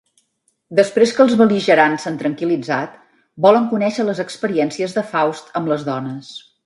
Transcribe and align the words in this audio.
Després 0.77 1.11
que 1.17 1.21
els 1.25 1.35
bel·ligerants 1.41 2.05
s'han 2.07 2.17
tranquil·litzat, 2.21 2.95
volen 3.47 3.67
conèixer 3.75 4.07
les 4.09 4.23
experiències 4.25 4.97
de 4.97 5.05
Faust 5.13 5.53
amb 5.61 5.71
les 5.75 5.85
dones. 5.93 6.33